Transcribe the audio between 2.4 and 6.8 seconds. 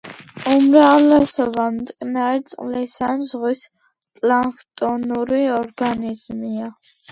წყლის ან ზღვის პლანქტონური ორგანიზმია.